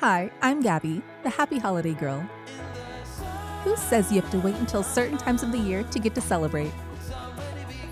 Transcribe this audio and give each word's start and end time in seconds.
Hi, 0.00 0.30
I'm 0.42 0.60
Gabby, 0.60 1.00
the 1.22 1.30
happy 1.30 1.58
holiday 1.58 1.94
girl. 1.94 2.20
Who 3.64 3.74
says 3.76 4.12
you 4.12 4.20
have 4.20 4.30
to 4.30 4.38
wait 4.38 4.56
until 4.56 4.82
certain 4.82 5.16
times 5.16 5.42
of 5.42 5.52
the 5.52 5.58
year 5.58 5.84
to 5.84 5.98
get 5.98 6.14
to 6.16 6.20
celebrate? 6.20 6.70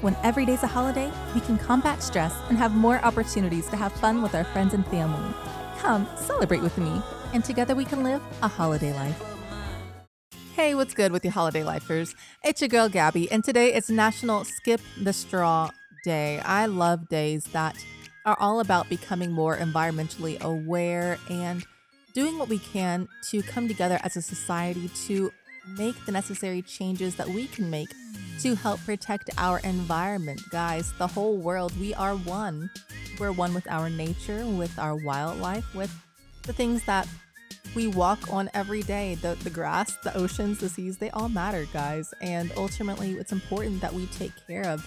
When 0.02 0.14
every 0.22 0.44
day's 0.44 0.62
a 0.62 0.66
holiday, 0.66 1.10
we 1.34 1.40
can 1.40 1.56
combat 1.56 2.02
stress 2.02 2.34
and 2.50 2.58
have 2.58 2.74
more 2.74 3.02
opportunities 3.02 3.70
to 3.70 3.76
have 3.76 3.90
fun 3.90 4.20
with 4.20 4.34
our 4.34 4.44
friends 4.44 4.74
and 4.74 4.86
family. 4.88 5.34
Come, 5.78 6.06
celebrate 6.16 6.60
with 6.60 6.76
me, 6.76 7.00
and 7.32 7.42
together 7.42 7.74
we 7.74 7.86
can 7.86 8.04
live 8.04 8.20
a 8.42 8.48
holiday 8.48 8.92
life. 8.92 9.22
Hey, 10.54 10.74
what's 10.74 10.92
good 10.92 11.10
with 11.10 11.24
you 11.24 11.30
holiday 11.30 11.64
lifers? 11.64 12.14
It's 12.44 12.60
your 12.60 12.68
girl 12.68 12.90
Gabby, 12.90 13.32
and 13.32 13.42
today 13.42 13.72
it's 13.72 13.88
National 13.88 14.44
Skip 14.44 14.82
the 15.00 15.14
Straw 15.14 15.70
Day. 16.04 16.38
I 16.40 16.66
love 16.66 17.08
days 17.08 17.44
that 17.54 17.82
are 18.26 18.36
all 18.38 18.60
about 18.60 18.90
becoming 18.90 19.32
more 19.32 19.56
environmentally 19.56 20.38
aware 20.42 21.16
and 21.30 21.64
doing 22.14 22.38
what 22.38 22.48
we 22.48 22.58
can 22.58 23.08
to 23.30 23.42
come 23.42 23.68
together 23.68 23.98
as 24.02 24.16
a 24.16 24.22
society 24.22 24.88
to 25.06 25.32
make 25.76 25.96
the 26.06 26.12
necessary 26.12 26.62
changes 26.62 27.16
that 27.16 27.28
we 27.28 27.46
can 27.48 27.68
make 27.68 27.88
to 28.40 28.54
help 28.54 28.80
protect 28.84 29.30
our 29.38 29.58
environment. 29.60 30.40
Guys, 30.50 30.92
the 30.98 31.06
whole 31.06 31.36
world, 31.36 31.78
we 31.78 31.94
are 31.94 32.14
one. 32.14 32.70
We're 33.18 33.32
one 33.32 33.54
with 33.54 33.68
our 33.70 33.90
nature, 33.90 34.46
with 34.46 34.78
our 34.78 34.96
wildlife, 34.96 35.74
with 35.74 35.92
the 36.42 36.52
things 36.52 36.84
that 36.84 37.08
we 37.74 37.86
walk 37.88 38.32
on 38.32 38.50
every 38.54 38.82
day. 38.82 39.16
The, 39.16 39.36
the 39.42 39.50
grass, 39.50 39.96
the 40.02 40.16
oceans, 40.16 40.58
the 40.58 40.68
seas, 40.68 40.98
they 40.98 41.10
all 41.10 41.28
matter, 41.28 41.66
guys. 41.72 42.12
And 42.20 42.52
ultimately, 42.56 43.12
it's 43.12 43.32
important 43.32 43.80
that 43.80 43.92
we 43.92 44.06
take 44.06 44.32
care 44.46 44.66
of 44.66 44.84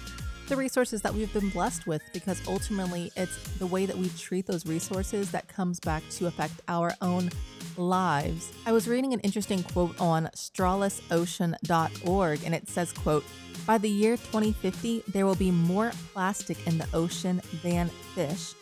the 0.47 0.55
resources 0.55 1.01
that 1.01 1.13
we've 1.13 1.33
been 1.33 1.49
blessed 1.49 1.85
with 1.87 2.01
because 2.13 2.41
ultimately 2.47 3.11
it's 3.15 3.37
the 3.59 3.67
way 3.67 3.85
that 3.85 3.97
we 3.97 4.09
treat 4.09 4.47
those 4.47 4.65
resources 4.65 5.31
that 5.31 5.47
comes 5.47 5.79
back 5.79 6.03
to 6.11 6.27
affect 6.27 6.61
our 6.67 6.93
own 7.01 7.29
lives. 7.75 8.51
I 8.65 8.71
was 8.71 8.87
reading 8.87 9.13
an 9.13 9.19
interesting 9.21 9.63
quote 9.63 9.99
on 9.99 10.29
strawlessocean.org 10.35 12.43
and 12.45 12.53
it 12.55 12.69
says 12.69 12.93
quote 12.93 13.25
by 13.65 13.77
the 13.77 13.89
year 13.89 14.15
2050 14.15 15.03
there 15.09 15.25
will 15.25 15.35
be 15.35 15.51
more 15.51 15.91
plastic 16.13 16.65
in 16.65 16.77
the 16.77 16.87
ocean 16.93 17.41
than 17.61 17.89
fish 18.15 18.53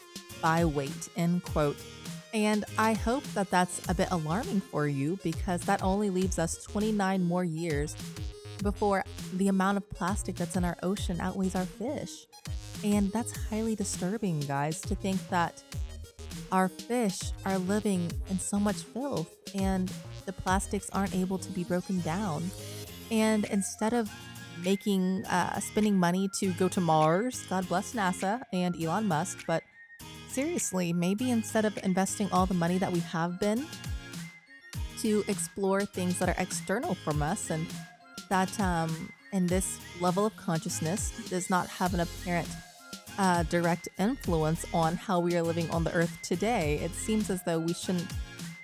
by 0.41 0.65
weight 0.65 1.09
end 1.15 1.43
quote. 1.43 1.77
And 2.33 2.65
I 2.77 2.93
hope 2.93 3.23
that 3.33 3.49
that's 3.49 3.81
a 3.87 3.93
bit 3.93 4.09
alarming 4.11 4.59
for 4.59 4.87
you 4.87 5.17
because 5.23 5.61
that 5.61 5.81
only 5.83 6.09
leaves 6.09 6.39
us 6.39 6.63
29 6.63 7.23
more 7.23 7.43
years 7.43 7.95
before 8.63 9.03
the 9.33 9.47
amount 9.47 9.77
of 9.77 9.89
plastic 9.89 10.35
that's 10.35 10.55
in 10.55 10.63
our 10.63 10.77
ocean 10.83 11.19
outweighs 11.21 11.55
our 11.55 11.65
fish. 11.65 12.27
And 12.83 13.11
that's 13.11 13.35
highly 13.49 13.75
disturbing, 13.75 14.41
guys, 14.41 14.81
to 14.81 14.95
think 14.95 15.27
that 15.29 15.63
our 16.51 16.69
fish 16.69 17.19
are 17.45 17.57
living 17.57 18.11
in 18.29 18.39
so 18.39 18.59
much 18.59 18.77
filth 18.77 19.33
and 19.55 19.91
the 20.25 20.33
plastics 20.33 20.89
aren't 20.91 21.15
able 21.15 21.37
to 21.37 21.49
be 21.51 21.63
broken 21.63 21.99
down. 22.01 22.49
And 23.11 23.45
instead 23.45 23.93
of 23.93 24.09
making, 24.63 25.25
uh, 25.25 25.59
spending 25.59 25.97
money 25.97 26.29
to 26.39 26.51
go 26.53 26.67
to 26.69 26.81
Mars, 26.81 27.43
God 27.49 27.67
bless 27.67 27.93
NASA 27.93 28.41
and 28.53 28.81
Elon 28.81 29.07
Musk, 29.07 29.43
but 29.47 29.63
seriously, 30.29 30.93
maybe 30.93 31.31
instead 31.31 31.65
of 31.65 31.77
investing 31.83 32.29
all 32.31 32.45
the 32.45 32.53
money 32.53 32.77
that 32.77 32.91
we 32.91 32.99
have 32.99 33.39
been 33.39 33.65
to 35.01 35.23
explore 35.27 35.85
things 35.85 36.19
that 36.19 36.29
are 36.29 36.35
external 36.37 36.95
from 36.95 37.21
us 37.21 37.49
and 37.49 37.67
that 38.29 38.59
um, 38.59 39.11
in 39.31 39.47
this 39.47 39.79
level 39.99 40.25
of 40.25 40.35
consciousness 40.37 41.11
does 41.29 41.49
not 41.49 41.67
have 41.67 41.93
an 41.93 42.01
apparent 42.01 42.47
uh, 43.17 43.43
direct 43.43 43.87
influence 43.97 44.65
on 44.73 44.95
how 44.95 45.19
we 45.19 45.35
are 45.35 45.43
living 45.43 45.69
on 45.71 45.83
the 45.83 45.93
earth 45.93 46.17
today. 46.21 46.79
It 46.83 46.91
seems 46.91 47.29
as 47.29 47.43
though 47.43 47.59
we 47.59 47.73
shouldn't. 47.73 48.07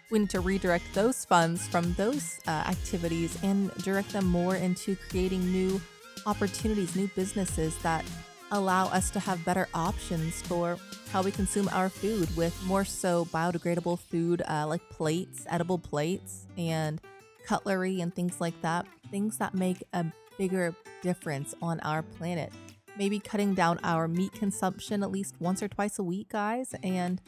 We 0.09 0.19
need 0.19 0.29
to 0.31 0.41
redirect 0.41 0.93
those 0.93 1.23
funds 1.23 1.67
from 1.69 1.93
those 1.93 2.39
uh, 2.45 2.51
activities 2.51 3.37
and 3.43 3.73
direct 3.75 4.11
them 4.11 4.25
more 4.25 4.57
into 4.57 4.97
creating 4.97 5.49
new 5.51 5.79
opportunities, 6.25 6.97
new 6.97 7.09
businesses 7.15 7.77
that 7.77 8.03
allow 8.51 8.87
us 8.87 9.09
to 9.11 9.19
have 9.21 9.43
better 9.45 9.69
options 9.73 10.41
for 10.41 10.77
how 11.11 11.21
we 11.21 11.31
consume 11.31 11.69
our 11.71 11.87
food 11.87 12.35
with 12.35 12.61
more 12.65 12.83
so 12.83 13.25
biodegradable 13.25 13.99
food 13.99 14.41
uh, 14.49 14.65
like 14.67 14.81
plates, 14.89 15.45
edible 15.49 15.77
plates, 15.77 16.45
and 16.57 16.99
cutlery 17.45 18.01
and 18.01 18.13
things 18.13 18.39
like 18.39 18.59
that, 18.61 18.85
things 19.11 19.37
that 19.37 19.53
make 19.53 19.83
a 19.93 20.05
bigger 20.37 20.73
difference 21.01 21.53
on 21.61 21.79
our 21.81 22.01
planet. 22.01 22.51
Maybe 22.97 23.19
cutting 23.19 23.53
down 23.53 23.79
our 23.83 24.07
meat 24.07 24.33
consumption 24.33 25.03
at 25.03 25.11
least 25.11 25.35
once 25.39 25.61
or 25.61 25.67
twice 25.67 25.99
a 25.99 26.03
week, 26.03 26.29
guys, 26.29 26.73
and 26.83 27.21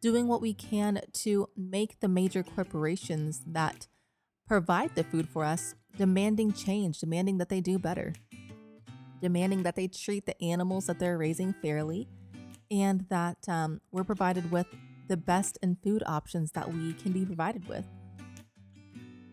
doing 0.00 0.28
what 0.28 0.40
we 0.40 0.54
can 0.54 1.00
to 1.12 1.48
make 1.56 2.00
the 2.00 2.08
major 2.08 2.42
corporations 2.42 3.42
that 3.46 3.88
provide 4.46 4.94
the 4.94 5.04
food 5.04 5.28
for 5.28 5.44
us 5.44 5.74
demanding 5.96 6.52
change, 6.52 7.00
demanding 7.00 7.38
that 7.38 7.48
they 7.48 7.60
do 7.60 7.78
better, 7.78 8.14
demanding 9.20 9.64
that 9.64 9.74
they 9.74 9.88
treat 9.88 10.26
the 10.26 10.40
animals 10.42 10.86
that 10.86 10.98
they're 10.98 11.18
raising 11.18 11.52
fairly, 11.52 12.08
and 12.70 13.06
that 13.08 13.38
um, 13.48 13.80
we're 13.90 14.04
provided 14.04 14.50
with 14.50 14.66
the 15.08 15.16
best 15.16 15.58
in 15.62 15.76
food 15.82 16.02
options 16.06 16.52
that 16.52 16.72
we 16.72 16.92
can 16.92 17.12
be 17.12 17.24
provided 17.24 17.66
with. 17.66 17.84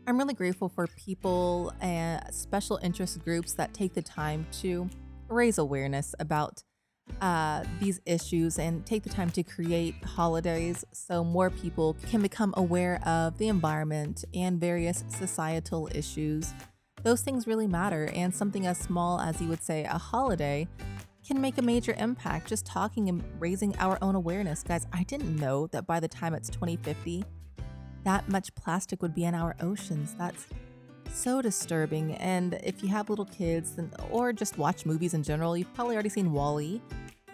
I'm 0.08 0.20
really 0.20 0.36
grateful 0.36 0.70
for 0.70 0.86
people 0.86 1.74
and 1.82 2.22
special 2.32 2.80
interest 2.84 3.24
groups 3.24 3.54
that 3.54 3.74
take 3.74 3.96
the 3.96 4.04
time 4.04 4.46
to 4.62 4.88
raise 5.30 5.58
awareness 5.58 6.14
about 6.20 6.62
uh, 7.22 7.64
these 7.80 8.00
issues 8.06 8.60
and 8.60 8.86
take 8.86 9.02
the 9.02 9.10
time 9.10 9.32
to 9.32 9.42
create 9.42 9.96
holidays 10.04 10.86
so 10.92 11.24
more 11.24 11.50
people 11.50 11.96
can 12.08 12.22
become 12.22 12.54
aware 12.56 13.00
of 13.08 13.40
the 13.40 13.48
environment 13.48 14.24
and 14.36 14.60
various 14.60 15.04
societal 15.08 15.90
issues. 15.92 16.54
Those 17.02 17.22
things 17.22 17.48
really 17.48 17.68
matter, 17.68 18.10
and 18.14 18.34
something 18.34 18.68
as 18.68 18.78
small 18.78 19.20
as 19.20 19.42
you 19.42 19.48
would 19.48 19.64
say 19.64 19.86
a 19.86 19.98
holiday 19.98 20.68
can 21.28 21.42
make 21.42 21.58
a 21.58 21.62
major 21.64 21.96
impact. 21.98 22.48
Just 22.48 22.66
talking 22.66 23.10
and 23.10 23.24
raising 23.40 23.76
our 23.78 23.98
own 24.04 24.14
awareness. 24.14 24.62
Guys, 24.62 24.86
I 24.94 25.04
didn't 25.04 25.36
know 25.36 25.66
that 25.68 25.88
by 25.88 26.00
the 26.00 26.08
time 26.08 26.36
it's 26.36 26.50
2050, 26.50 27.24
that 28.06 28.30
much 28.30 28.56
plastic 28.56 29.02
would 29.02 29.14
be 29.14 29.26
in 29.26 29.36
our 29.36 29.56
oceans. 29.60 30.16
That's 30.18 30.48
so 31.12 31.42
disturbing. 31.42 32.14
And 32.16 32.60
if 32.64 32.82
you 32.82 32.90
have 32.90 33.10
little 33.10 33.26
kids 33.26 33.78
or 34.10 34.32
just 34.32 34.58
watch 34.58 34.86
movies 34.86 35.14
in 35.14 35.24
general, 35.24 35.58
you've 35.58 35.74
probably 35.74 35.96
already 35.96 36.10
seen 36.10 36.32
WALL-E. 36.32 36.82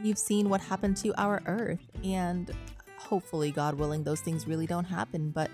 You've 0.02 0.18
seen 0.18 0.50
what 0.50 0.62
happened 0.62 0.98
to 0.98 1.14
our 1.22 1.42
earth. 1.46 1.90
And 2.04 2.52
hopefully, 2.98 3.52
God 3.52 3.76
willing, 3.76 4.04
those 4.04 4.22
things 4.22 4.48
really 4.48 4.66
don't 4.66 4.86
happen. 4.86 5.32
But 5.32 5.52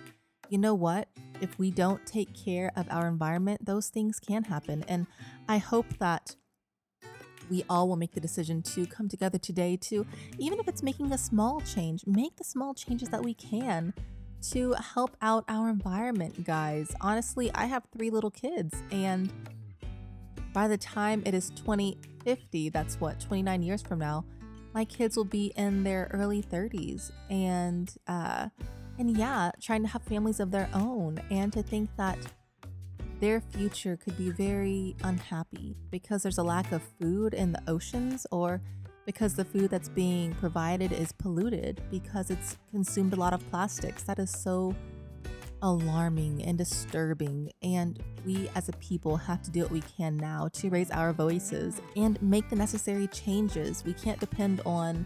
you 0.50 0.58
know 0.58 0.74
what? 0.74 1.10
If 1.42 1.60
we 1.60 1.72
don't 1.72 2.06
take 2.06 2.34
care 2.34 2.72
of 2.76 2.88
our 2.90 3.08
environment, 3.08 3.66
those 3.66 3.90
things 3.90 4.20
can 4.20 4.44
happen. 4.44 4.86
And 4.88 5.08
I 5.50 5.58
hope 5.58 5.98
that 6.00 6.36
we 7.50 7.64
all 7.70 7.88
will 7.88 7.96
make 7.96 8.14
the 8.14 8.20
decision 8.20 8.62
to 8.62 8.86
come 8.86 9.08
together 9.08 9.38
today 9.38 9.78
to, 9.78 10.06
even 10.38 10.60
if 10.60 10.68
it's 10.68 10.84
making 10.84 11.12
a 11.12 11.18
small 11.18 11.62
change, 11.62 12.04
make 12.06 12.36
the 12.36 12.44
small 12.44 12.74
changes 12.74 13.10
that 13.10 13.24
we 13.24 13.34
can 13.34 13.94
to 14.42 14.74
help 14.74 15.16
out 15.22 15.44
our 15.48 15.70
environment, 15.70 16.46
guys. 16.46 16.94
Honestly, 17.02 17.52
I 17.53 17.66
have 17.66 17.84
three 17.96 18.09
little 18.09 18.31
kids, 18.31 18.75
and 18.92 19.31
by 20.53 20.68
the 20.68 20.78
time 20.78 21.24
it 21.25 21.34
is 21.34 21.50
2050, 21.52 22.70
that's 22.70 23.00
what, 23.00 23.20
29 23.20 23.62
years 23.62 23.81
from 23.81 24.00
now, 24.00 24.25
my 24.74 24.86
kids 24.86 25.18
will 25.18 25.25
be 25.25 25.53
in 25.56 25.84
their 25.84 26.09
early 26.14 26.42
30s. 26.42 27.12
And, 27.30 27.94
uh, 28.08 28.50
and 29.00 29.18
yeah, 29.18 29.52
trying 29.62 29.84
to 29.84 29.88
have 29.90 30.03
families 30.03 30.40
of 30.40 30.52
their 30.52 30.69
own, 30.74 31.19
and 31.30 31.52
to 31.54 31.62
think 31.64 31.90
that 31.98 32.18
their 33.19 33.42
future 33.42 33.98
could 33.98 34.18
be 34.18 34.30
very 34.30 34.96
unhappy 35.04 35.75
because 35.90 36.24
there's 36.24 36.38
a 36.38 36.44
lack 36.44 36.72
of 36.72 36.84
food 37.00 37.34
in 37.34 37.52
the 37.52 37.62
oceans 37.68 38.28
or 38.31 38.62
because 39.07 39.34
the 39.34 39.45
food 39.45 39.69
that's 39.69 39.88
being 39.88 40.34
provided 40.35 40.91
is 40.91 41.13
polluted 41.13 41.81
because 41.90 42.29
it's 42.29 42.57
consumed 42.69 43.13
a 43.13 43.16
lot 43.16 43.34
of 43.34 43.50
plastics. 43.50 44.03
That 44.03 44.19
is 44.19 44.29
so 44.29 44.75
alarming 45.62 46.44
and 46.44 46.57
disturbing. 46.57 47.50
And 47.62 48.04
we 48.25 48.50
as 48.54 48.68
a 48.68 48.74
people 48.74 49.15
have 49.15 49.42
to 49.44 49.50
do 49.50 49.62
what 49.62 49.71
we 49.71 49.80
can 49.81 50.18
now 50.18 50.50
to 50.50 50.69
raise 50.69 50.92
our 50.92 51.13
voices 51.13 51.81
and 51.95 52.21
make 52.21 52.50
the 52.50 52.57
necessary 52.57 53.07
changes. 53.07 53.81
We 53.86 53.94
can't 53.94 54.19
depend 54.19 54.59
on 54.65 55.06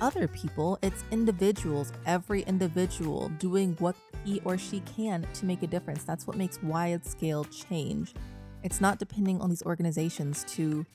other 0.00 0.28
people, 0.28 0.78
it's 0.80 1.02
individuals, 1.10 1.92
every 2.06 2.42
individual 2.42 3.30
doing 3.40 3.74
what 3.80 3.96
he 4.24 4.40
or 4.44 4.56
she 4.58 4.78
can 4.96 5.26
to 5.34 5.44
make 5.44 5.64
a 5.64 5.66
difference. 5.66 6.04
That's 6.04 6.24
what 6.24 6.36
makes 6.36 6.62
wide 6.62 7.04
scale 7.04 7.42
change. 7.44 8.14
It's 8.62 8.80
not 8.80 9.00
depending 9.00 9.40
on 9.40 9.50
these 9.50 9.64
organizations 9.64 10.44
to 10.50 10.86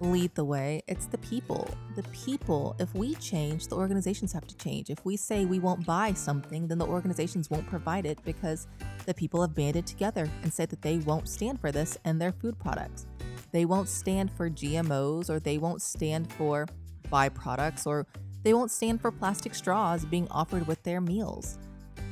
lead 0.00 0.34
the 0.34 0.44
way. 0.44 0.82
It's 0.88 1.06
the 1.06 1.18
people. 1.18 1.68
The 1.94 2.02
people, 2.04 2.74
if 2.78 2.92
we 2.94 3.14
change, 3.16 3.68
the 3.68 3.76
organizations 3.76 4.32
have 4.32 4.46
to 4.46 4.56
change. 4.56 4.90
If 4.90 5.04
we 5.04 5.16
say 5.16 5.44
we 5.44 5.58
won't 5.58 5.84
buy 5.86 6.14
something, 6.14 6.66
then 6.66 6.78
the 6.78 6.86
organizations 6.86 7.50
won't 7.50 7.66
provide 7.66 8.06
it 8.06 8.18
because 8.24 8.66
the 9.06 9.14
people 9.14 9.40
have 9.42 9.54
banded 9.54 9.86
together 9.86 10.28
and 10.42 10.52
said 10.52 10.70
that 10.70 10.82
they 10.82 10.98
won't 10.98 11.28
stand 11.28 11.60
for 11.60 11.70
this 11.70 11.98
and 12.04 12.20
their 12.20 12.32
food 12.32 12.58
products. 12.58 13.06
They 13.52 13.64
won't 13.64 13.88
stand 13.88 14.32
for 14.32 14.48
GMOs 14.48 15.28
or 15.28 15.38
they 15.38 15.58
won't 15.58 15.82
stand 15.82 16.32
for 16.32 16.66
byproducts 17.12 17.86
or 17.86 18.06
they 18.42 18.54
won't 18.54 18.70
stand 18.70 19.00
for 19.00 19.10
plastic 19.10 19.54
straws 19.54 20.04
being 20.04 20.28
offered 20.30 20.66
with 20.66 20.82
their 20.82 21.00
meals. 21.00 21.58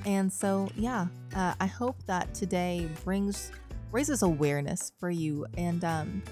And 0.04 0.32
so, 0.32 0.68
yeah, 0.76 1.06
uh, 1.34 1.54
I 1.60 1.66
hope 1.66 2.02
that 2.06 2.34
today 2.34 2.88
brings 3.04 3.50
raises 3.90 4.22
awareness 4.22 4.92
for 4.98 5.10
you 5.10 5.46
and 5.56 5.82
um, 5.82 6.22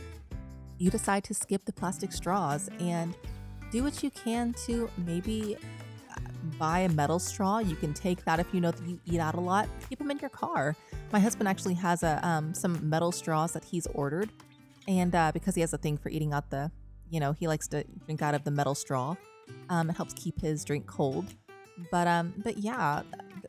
you 0.79 0.91
decide 0.91 1.25
to 1.25 1.35
skip 1.35 1.65
the 1.65 1.73
plastic 1.73 2.13
straws 2.13 2.69
and 2.81 3.15
do 3.71 3.83
what 3.83 4.03
you 4.03 4.11
can 4.11 4.55
to 4.67 4.89
maybe 4.99 5.57
uh, 6.11 6.21
buy 6.59 6.81
a 6.81 6.89
metal 6.89 7.19
straw. 7.19 7.59
You 7.59 7.77
can 7.77 7.95
take 7.95 8.25
that 8.25 8.39
if 8.39 8.47
you 8.53 8.61
know 8.61 8.71
that 8.71 8.87
you 8.87 9.01
eat 9.07 9.21
out 9.21 9.35
a 9.35 9.41
lot. 9.41 9.69
Keep 9.89 9.99
them 9.99 10.11
in 10.11 10.19
your 10.19 10.31
car. 10.31 10.77
My 11.13 11.21
husband 11.21 11.49
actually 11.49 11.75
has 11.75 12.03
a 12.03 12.21
um, 12.27 12.55
some 12.55 12.89
metal 12.89 13.13
straws 13.13 13.53
that 13.53 13.65
he's 13.65 13.87
ordered, 13.89 14.31
and 14.87 15.15
uh, 15.15 15.33
because 15.33 15.55
he 15.55 15.61
has 15.61 15.73
a 15.73 15.79
thing 15.79 15.97
for 15.97 16.09
eating 16.09 16.33
out 16.33 16.51
the, 16.51 16.71
you 17.11 17.21
know, 17.21 17.33
he 17.33 17.49
likes 17.49 17.69
to 17.69 17.85
drink 18.05 18.23
out 18.23 18.35
of 18.35 18.45
the 18.45 18.51
metal 18.51 18.75
straw. 18.75 19.17
Um, 19.69 19.91
it 19.91 19.97
helps 19.97 20.13
keep 20.15 20.41
his 20.41 20.65
drink 20.65 20.87
cold. 20.87 21.35
But 21.91 22.07
um, 22.07 22.35
but 22.39 22.59
yeah, 22.59 23.03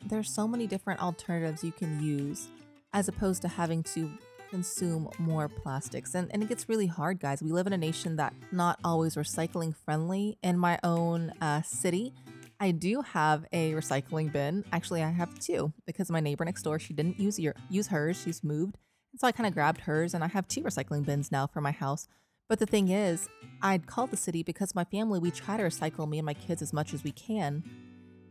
there's 0.06 0.30
so 0.30 0.46
many 0.46 0.66
different 0.66 1.02
alternatives 1.02 1.64
you 1.64 1.72
can 1.72 2.02
use 2.02 2.48
as 2.92 3.08
opposed 3.08 3.42
to 3.42 3.48
having 3.48 3.82
to 3.82 4.10
consume 4.50 5.08
more 5.18 5.48
plastics. 5.48 6.14
And, 6.14 6.30
and 6.32 6.42
it 6.42 6.48
gets 6.48 6.68
really 6.68 6.86
hard, 6.86 7.20
guys. 7.20 7.42
We 7.42 7.52
live 7.52 7.66
in 7.66 7.72
a 7.72 7.78
nation 7.78 8.16
that's 8.16 8.34
not 8.52 8.78
always 8.84 9.14
recycling 9.16 9.74
friendly. 9.74 10.38
In 10.42 10.58
my 10.58 10.78
own 10.82 11.32
uh, 11.40 11.62
city, 11.62 12.14
I 12.60 12.72
do 12.72 13.02
have 13.02 13.44
a 13.52 13.72
recycling 13.72 14.32
bin. 14.32 14.64
Actually, 14.72 15.02
I 15.02 15.10
have 15.10 15.38
two 15.38 15.72
because 15.86 16.10
my 16.10 16.20
neighbor 16.20 16.44
next 16.44 16.62
door, 16.62 16.78
she 16.78 16.92
didn't 16.92 17.20
use 17.20 17.38
your 17.38 17.54
use 17.70 17.88
hers. 17.88 18.20
She's 18.20 18.42
moved. 18.42 18.76
And 19.12 19.20
so 19.20 19.26
I 19.26 19.32
kind 19.32 19.46
of 19.46 19.54
grabbed 19.54 19.82
hers 19.82 20.14
and 20.14 20.24
I 20.24 20.28
have 20.28 20.48
two 20.48 20.62
recycling 20.62 21.04
bins 21.04 21.30
now 21.30 21.46
for 21.46 21.60
my 21.60 21.70
house. 21.70 22.08
But 22.48 22.58
the 22.58 22.66
thing 22.66 22.88
is, 22.88 23.28
I'd 23.62 23.86
call 23.86 24.06
the 24.06 24.16
city 24.16 24.42
because 24.42 24.74
my 24.74 24.84
family, 24.84 25.18
we 25.18 25.30
try 25.30 25.56
to 25.56 25.62
recycle 25.62 26.08
me 26.08 26.18
and 26.18 26.26
my 26.26 26.34
kids 26.34 26.62
as 26.62 26.72
much 26.72 26.94
as 26.94 27.04
we 27.04 27.12
can. 27.12 27.62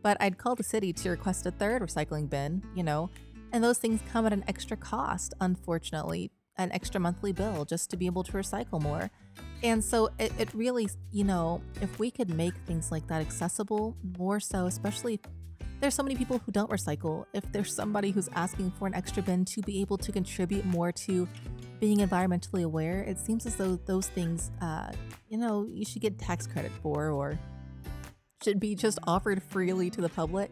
But 0.02 0.16
I'd 0.20 0.38
call 0.38 0.54
the 0.54 0.62
city 0.62 0.92
to 0.92 1.10
request 1.10 1.46
a 1.46 1.50
third 1.50 1.82
recycling 1.82 2.28
bin, 2.28 2.62
you 2.74 2.82
know, 2.82 3.10
and 3.52 3.62
those 3.62 3.78
things 3.78 4.00
come 4.10 4.26
at 4.26 4.32
an 4.32 4.44
extra 4.46 4.76
cost, 4.76 5.34
unfortunately, 5.40 6.30
an 6.56 6.72
extra 6.72 7.00
monthly 7.00 7.32
bill 7.32 7.64
just 7.64 7.90
to 7.90 7.96
be 7.96 8.06
able 8.06 8.24
to 8.24 8.32
recycle 8.32 8.80
more. 8.82 9.10
And 9.62 9.82
so 9.82 10.10
it, 10.18 10.32
it 10.38 10.52
really, 10.54 10.88
you 11.12 11.24
know, 11.24 11.62
if 11.80 11.98
we 11.98 12.10
could 12.10 12.30
make 12.30 12.54
things 12.66 12.90
like 12.90 13.06
that 13.08 13.20
accessible 13.20 13.96
more 14.18 14.40
so, 14.40 14.66
especially 14.66 15.20
there's 15.80 15.94
so 15.94 16.02
many 16.02 16.16
people 16.16 16.40
who 16.44 16.50
don't 16.50 16.70
recycle. 16.70 17.24
If 17.32 17.50
there's 17.52 17.72
somebody 17.72 18.10
who's 18.10 18.28
asking 18.34 18.72
for 18.72 18.88
an 18.88 18.94
extra 18.94 19.22
bin 19.22 19.44
to 19.46 19.62
be 19.62 19.80
able 19.80 19.96
to 19.98 20.10
contribute 20.10 20.64
more 20.64 20.90
to 20.90 21.28
being 21.78 21.98
environmentally 21.98 22.64
aware, 22.64 23.02
it 23.02 23.18
seems 23.18 23.46
as 23.46 23.54
though 23.54 23.76
those 23.86 24.08
things, 24.08 24.50
uh, 24.60 24.90
you 25.28 25.38
know, 25.38 25.66
you 25.68 25.84
should 25.84 26.02
get 26.02 26.18
tax 26.18 26.48
credit 26.48 26.72
for 26.82 27.10
or 27.10 27.38
should 28.42 28.58
be 28.58 28.74
just 28.74 28.98
offered 29.06 29.42
freely 29.42 29.88
to 29.90 30.00
the 30.00 30.08
public. 30.08 30.50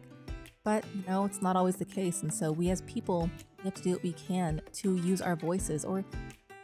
But, 0.67 0.83
know, 1.07 1.23
it's 1.23 1.41
not 1.41 1.55
always 1.55 1.77
the 1.77 1.85
case. 1.85 2.23
And 2.23 2.33
so 2.33 2.51
we 2.51 2.71
as 2.71 2.81
people, 2.81 3.29
we 3.59 3.63
have 3.63 3.73
to 3.75 3.81
do 3.81 3.91
what 3.91 4.03
we 4.03 4.11
can 4.11 4.61
to 4.73 4.97
use 4.97 5.21
our 5.21 5.37
voices. 5.37 5.85
Or 5.85 6.03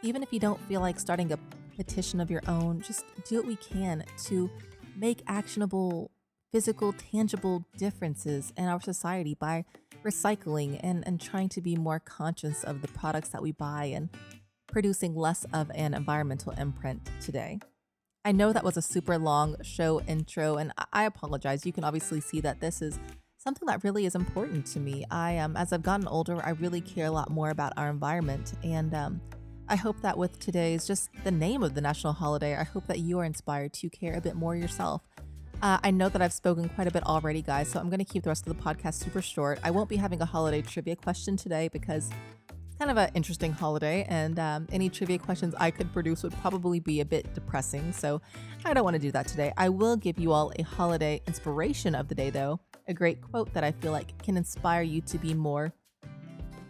even 0.02 0.22
if 0.22 0.30
you 0.30 0.38
don't 0.38 0.60
feel 0.68 0.82
like 0.82 1.00
starting 1.00 1.32
a 1.32 1.38
petition 1.74 2.20
of 2.20 2.30
your 2.30 2.42
own, 2.46 2.82
just 2.82 3.06
do 3.26 3.36
what 3.36 3.46
we 3.46 3.56
can 3.56 4.04
to 4.24 4.50
make 4.94 5.22
actionable, 5.26 6.10
physical, 6.52 6.92
tangible 6.92 7.64
differences 7.78 8.52
in 8.58 8.66
our 8.66 8.78
society 8.78 9.38
by 9.40 9.64
recycling 10.04 10.78
and, 10.82 11.02
and 11.06 11.18
trying 11.18 11.48
to 11.48 11.62
be 11.62 11.74
more 11.74 11.98
conscious 11.98 12.62
of 12.62 12.82
the 12.82 12.88
products 12.88 13.30
that 13.30 13.40
we 13.40 13.52
buy 13.52 13.86
and 13.86 14.10
producing 14.66 15.14
less 15.14 15.46
of 15.54 15.70
an 15.74 15.94
environmental 15.94 16.52
imprint 16.58 17.08
today. 17.22 17.58
I 18.22 18.32
know 18.32 18.52
that 18.52 18.64
was 18.64 18.76
a 18.76 18.82
super 18.82 19.16
long 19.16 19.56
show 19.62 20.02
intro, 20.02 20.56
and 20.56 20.74
I 20.92 21.04
apologize. 21.04 21.64
You 21.64 21.72
can 21.72 21.84
obviously 21.84 22.20
see 22.20 22.42
that 22.42 22.60
this 22.60 22.82
is 22.82 22.98
something 23.44 23.66
that 23.66 23.84
really 23.84 24.06
is 24.06 24.14
important 24.14 24.64
to 24.64 24.80
me. 24.80 25.04
I 25.10 25.36
um, 25.36 25.54
as 25.56 25.72
I've 25.72 25.82
gotten 25.82 26.08
older, 26.08 26.42
I 26.44 26.50
really 26.50 26.80
care 26.80 27.06
a 27.06 27.10
lot 27.10 27.30
more 27.30 27.50
about 27.50 27.74
our 27.76 27.90
environment, 27.90 28.54
and 28.64 28.94
um, 28.94 29.20
I 29.68 29.76
hope 29.76 30.00
that 30.00 30.16
with 30.16 30.38
today's 30.38 30.86
just 30.86 31.10
the 31.24 31.30
name 31.30 31.62
of 31.62 31.74
the 31.74 31.82
national 31.82 32.14
holiday, 32.14 32.56
I 32.56 32.64
hope 32.64 32.86
that 32.86 33.00
you 33.00 33.18
are 33.18 33.24
inspired 33.24 33.74
to 33.74 33.90
care 33.90 34.14
a 34.14 34.20
bit 34.20 34.34
more 34.34 34.56
yourself. 34.56 35.02
Uh, 35.62 35.78
I 35.82 35.90
know 35.90 36.08
that 36.08 36.20
I've 36.20 36.32
spoken 36.32 36.68
quite 36.70 36.88
a 36.88 36.90
bit 36.90 37.04
already, 37.04 37.42
guys, 37.42 37.68
so 37.68 37.78
I'm 37.78 37.88
going 37.88 37.98
to 37.98 38.04
keep 38.04 38.22
the 38.22 38.30
rest 38.30 38.46
of 38.46 38.56
the 38.56 38.62
podcast 38.62 38.94
super 38.94 39.22
short. 39.22 39.60
I 39.62 39.70
won't 39.70 39.88
be 39.88 39.96
having 39.96 40.20
a 40.22 40.26
holiday 40.26 40.62
trivia 40.62 40.96
question 40.96 41.36
today 41.36 41.68
because 41.68 42.10
it's 42.48 42.76
kind 42.78 42.90
of 42.90 42.96
an 42.96 43.10
interesting 43.12 43.52
holiday, 43.52 44.06
and 44.08 44.38
um, 44.38 44.66
any 44.72 44.88
trivia 44.88 45.18
questions 45.18 45.54
I 45.60 45.70
could 45.70 45.92
produce 45.92 46.22
would 46.22 46.34
probably 46.40 46.80
be 46.80 47.00
a 47.00 47.04
bit 47.04 47.34
depressing. 47.34 47.92
So 47.92 48.22
I 48.64 48.72
don't 48.72 48.84
want 48.84 48.94
to 48.94 49.00
do 49.00 49.12
that 49.12 49.28
today. 49.28 49.52
I 49.58 49.68
will 49.68 49.96
give 49.96 50.18
you 50.18 50.32
all 50.32 50.50
a 50.58 50.62
holiday 50.62 51.20
inspiration 51.26 51.94
of 51.94 52.08
the 52.08 52.14
day, 52.14 52.30
though 52.30 52.58
a 52.86 52.94
great 52.94 53.20
quote 53.20 53.52
that 53.54 53.64
I 53.64 53.72
feel 53.72 53.92
like 53.92 54.16
can 54.22 54.36
inspire 54.36 54.82
you 54.82 55.00
to 55.02 55.18
be 55.18 55.34
more 55.34 55.72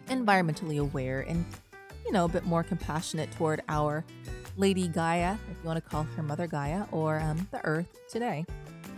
environmentally 0.07 0.79
aware 0.79 1.21
and, 1.21 1.45
you 2.05 2.11
know, 2.11 2.25
a 2.25 2.29
bit 2.29 2.45
more 2.45 2.63
compassionate 2.63 3.31
toward 3.31 3.61
our 3.67 4.05
Lady 4.57 4.87
Gaia, 4.87 5.33
if 5.51 5.57
you 5.61 5.67
want 5.67 5.83
to 5.83 5.89
call 5.89 6.03
her 6.03 6.23
Mother 6.23 6.47
Gaia, 6.47 6.85
or 6.91 7.19
um, 7.19 7.47
the 7.51 7.63
Earth 7.65 7.99
today. 8.09 8.45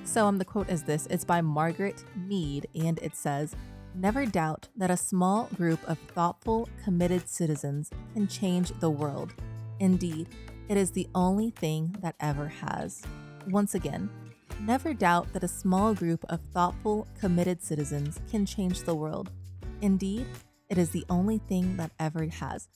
So 0.03 0.25
um, 0.25 0.37
the 0.37 0.45
quote 0.45 0.69
is 0.69 0.83
this 0.83 1.07
it's 1.07 1.25
by 1.25 1.41
Margaret 1.41 2.03
Mead, 2.15 2.67
and 2.75 2.99
it 2.99 3.15
says, 3.15 3.55
Never 3.95 4.27
doubt 4.27 4.67
that 4.75 4.91
a 4.91 4.97
small 4.97 5.49
group 5.55 5.79
of 5.89 5.97
thoughtful, 5.97 6.69
committed 6.83 7.27
citizens 7.27 7.89
can 8.13 8.27
change 8.27 8.71
the 8.79 8.91
world. 8.91 9.33
Indeed, 9.79 10.27
it 10.69 10.77
is 10.77 10.91
the 10.91 11.07
only 11.15 11.49
thing 11.49 11.95
that 12.01 12.15
ever 12.19 12.47
has. 12.47 13.01
Once 13.47 13.73
again, 13.73 14.09
Never 14.59 14.93
doubt 14.93 15.31
that 15.33 15.43
a 15.43 15.47
small 15.47 15.93
group 15.93 16.25
of 16.29 16.41
thoughtful, 16.53 17.07
committed 17.19 17.61
citizens 17.61 18.19
can 18.29 18.45
change 18.45 18.81
the 18.81 18.95
world. 18.95 19.31
Indeed, 19.81 20.25
it 20.69 20.77
is 20.77 20.89
the 20.89 21.05
only 21.09 21.37
thing 21.37 21.77
that 21.77 21.91
ever 21.99 22.25
has. 22.25 22.67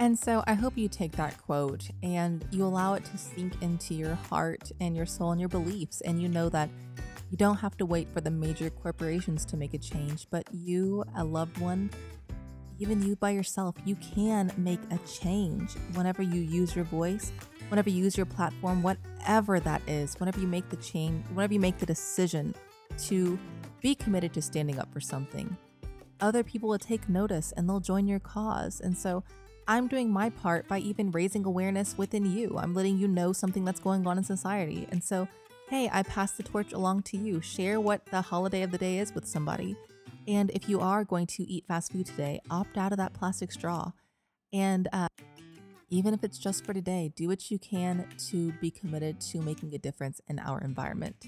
And 0.00 0.18
so 0.18 0.42
I 0.46 0.54
hope 0.54 0.76
you 0.76 0.88
take 0.88 1.12
that 1.12 1.40
quote 1.40 1.88
and 2.02 2.44
you 2.50 2.64
allow 2.64 2.94
it 2.94 3.04
to 3.06 3.18
sink 3.18 3.62
into 3.62 3.94
your 3.94 4.14
heart 4.14 4.72
and 4.80 4.96
your 4.96 5.06
soul 5.06 5.30
and 5.30 5.40
your 5.40 5.48
beliefs. 5.48 6.00
And 6.00 6.20
you 6.20 6.28
know 6.28 6.48
that 6.48 6.68
you 7.30 7.38
don't 7.38 7.56
have 7.56 7.76
to 7.78 7.86
wait 7.86 8.08
for 8.12 8.20
the 8.20 8.30
major 8.30 8.68
corporations 8.70 9.44
to 9.46 9.56
make 9.56 9.72
a 9.72 9.78
change, 9.78 10.26
but 10.30 10.48
you, 10.52 11.04
a 11.16 11.24
loved 11.24 11.58
one, 11.58 11.90
even 12.78 13.02
you 13.02 13.14
by 13.16 13.30
yourself, 13.30 13.76
you 13.84 13.96
can 13.96 14.52
make 14.56 14.80
a 14.90 14.98
change 15.06 15.74
whenever 15.94 16.22
you 16.22 16.40
use 16.40 16.74
your 16.74 16.84
voice, 16.84 17.32
whenever 17.74 17.90
you 17.90 18.04
use 18.04 18.16
your 18.16 18.24
platform, 18.26 18.82
whatever 18.82 19.58
that 19.58 19.82
is, 19.88 20.14
whenever 20.20 20.38
you 20.38 20.46
make 20.46 20.68
the 20.68 20.76
change, 20.76 21.26
whenever 21.34 21.52
you 21.52 21.58
make 21.58 21.76
the 21.78 21.86
decision 21.86 22.54
to 22.96 23.38
be 23.82 23.94
committed 23.94 24.32
to 24.32 24.40
standing 24.40 24.78
up 24.78 24.90
for 24.92 25.00
something. 25.00 25.56
Other 26.20 26.44
people 26.44 26.68
will 26.68 26.78
take 26.78 27.08
notice 27.08 27.52
and 27.56 27.68
they'll 27.68 27.80
join 27.80 28.06
your 28.06 28.20
cause. 28.20 28.80
And 28.80 28.96
so 28.96 29.24
I'm 29.66 29.88
doing 29.88 30.08
my 30.08 30.30
part 30.30 30.68
by 30.68 30.78
even 30.78 31.10
raising 31.10 31.44
awareness 31.44 31.98
within 31.98 32.24
you. 32.24 32.56
I'm 32.56 32.74
letting 32.74 32.96
you 32.96 33.08
know 33.08 33.32
something 33.32 33.64
that's 33.64 33.80
going 33.80 34.06
on 34.06 34.18
in 34.18 34.24
society. 34.24 34.86
And 34.90 35.02
so, 35.02 35.26
hey, 35.68 35.90
I 35.92 36.04
pass 36.04 36.30
the 36.32 36.44
torch 36.44 36.72
along 36.72 37.02
to 37.02 37.16
you. 37.16 37.40
Share 37.40 37.80
what 37.80 38.06
the 38.06 38.22
holiday 38.22 38.62
of 38.62 38.70
the 38.70 38.78
day 38.78 38.98
is 38.98 39.12
with 39.14 39.26
somebody 39.26 39.76
and 40.26 40.50
if 40.50 40.68
you 40.68 40.80
are 40.80 41.04
going 41.04 41.26
to 41.26 41.42
eat 41.44 41.66
fast 41.66 41.92
food 41.92 42.06
today, 42.06 42.40
opt 42.50 42.78
out 42.78 42.92
of 42.92 42.98
that 42.98 43.12
plastic 43.12 43.52
straw. 43.52 43.92
And 44.52 44.88
uh, 44.92 45.08
even 45.90 46.14
if 46.14 46.24
it's 46.24 46.38
just 46.38 46.64
for 46.64 46.72
today, 46.72 47.12
do 47.14 47.28
what 47.28 47.50
you 47.50 47.58
can 47.58 48.08
to 48.30 48.52
be 48.52 48.70
committed 48.70 49.20
to 49.20 49.40
making 49.40 49.74
a 49.74 49.78
difference 49.78 50.20
in 50.28 50.38
our 50.38 50.60
environment. 50.60 51.26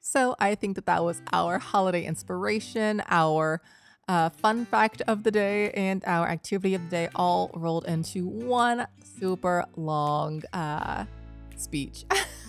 So 0.00 0.36
I 0.38 0.54
think 0.54 0.76
that 0.76 0.86
that 0.86 1.02
was 1.02 1.22
our 1.32 1.58
holiday 1.58 2.04
inspiration, 2.04 3.02
our 3.08 3.62
uh, 4.06 4.28
fun 4.28 4.66
fact 4.66 5.00
of 5.06 5.22
the 5.22 5.30
day, 5.30 5.70
and 5.70 6.04
our 6.06 6.28
activity 6.28 6.74
of 6.74 6.84
the 6.84 6.90
day 6.90 7.08
all 7.14 7.50
rolled 7.54 7.86
into 7.86 8.26
one 8.26 8.86
super 9.18 9.64
long 9.76 10.42
uh, 10.52 11.06
speech. 11.56 12.04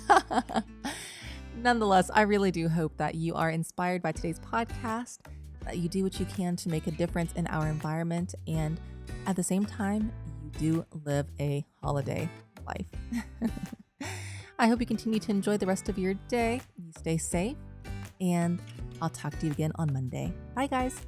Nonetheless, 1.57 2.11
I 2.13 2.23
really 2.23 2.51
do 2.51 2.67
hope 2.67 2.97
that 2.97 3.15
you 3.15 3.35
are 3.35 3.49
inspired 3.49 4.01
by 4.01 4.11
today's 4.11 4.39
podcast, 4.39 5.19
that 5.63 5.77
you 5.77 5.87
do 5.87 6.03
what 6.03 6.19
you 6.19 6.25
can 6.25 6.57
to 6.57 6.69
make 6.69 6.87
a 6.87 6.91
difference 6.91 7.31
in 7.33 7.47
our 7.47 7.67
environment, 7.67 8.35
and 8.47 8.79
at 9.25 9.37
the 9.37 9.43
same 9.43 9.65
time, 9.65 10.11
do 10.57 10.85
live 11.05 11.27
a 11.39 11.65
holiday 11.81 12.29
life. 12.65 12.87
I 14.59 14.67
hope 14.67 14.79
you 14.79 14.85
continue 14.85 15.19
to 15.19 15.31
enjoy 15.31 15.57
the 15.57 15.65
rest 15.65 15.89
of 15.89 15.97
your 15.97 16.13
day. 16.27 16.61
You 16.77 16.91
stay 16.97 17.17
safe, 17.17 17.57
and 18.21 18.61
I'll 19.01 19.09
talk 19.09 19.37
to 19.39 19.45
you 19.45 19.51
again 19.51 19.71
on 19.75 19.91
Monday. 19.91 20.33
Bye, 20.55 20.67
guys. 20.67 21.05